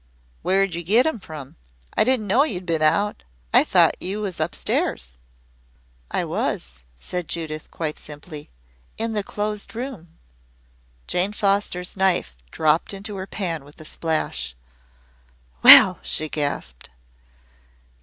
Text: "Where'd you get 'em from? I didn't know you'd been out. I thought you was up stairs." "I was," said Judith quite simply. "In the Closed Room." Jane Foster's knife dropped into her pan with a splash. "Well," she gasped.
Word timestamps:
"Where'd 0.41 0.73
you 0.73 0.81
get 0.81 1.05
'em 1.05 1.19
from? 1.19 1.57
I 1.95 2.03
didn't 2.03 2.25
know 2.25 2.41
you'd 2.43 2.65
been 2.65 2.81
out. 2.81 3.21
I 3.53 3.63
thought 3.63 3.97
you 4.01 4.19
was 4.21 4.39
up 4.39 4.55
stairs." 4.55 5.19
"I 6.09 6.25
was," 6.25 6.85
said 6.95 7.27
Judith 7.29 7.69
quite 7.69 7.99
simply. 7.99 8.49
"In 8.97 9.13
the 9.13 9.23
Closed 9.23 9.75
Room." 9.75 10.17
Jane 11.05 11.33
Foster's 11.33 11.95
knife 11.95 12.35
dropped 12.49 12.95
into 12.95 13.15
her 13.17 13.27
pan 13.27 13.63
with 13.63 13.79
a 13.79 13.85
splash. 13.85 14.55
"Well," 15.61 15.99
she 16.01 16.29
gasped. 16.29 16.89